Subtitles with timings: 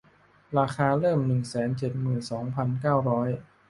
[0.57, 3.29] ราคาเริ่ม หนึ่งแสนเจ็ดหมื่นสองพันเก้าร้อย